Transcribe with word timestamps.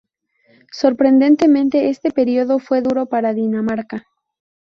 Sorprendentemente 0.71 1.89
este 1.89 2.09
período 2.09 2.57
fue 2.57 2.81
duro 2.81 3.05
para 3.05 3.35
Dinamarca. 3.35 4.07